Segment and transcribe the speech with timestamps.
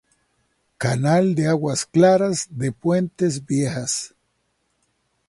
[0.79, 4.15] Canal de aguas claras de Puentes Viejas.